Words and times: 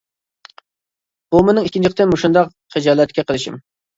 بۇ 1.35 1.41
مېنىڭ 1.49 1.69
ئىككىنچى 1.69 1.93
قېتىم 1.93 2.11
مۇشۇنداق 2.13 2.51
خىجالەتكە 2.77 3.29
قېلىشىم. 3.29 3.63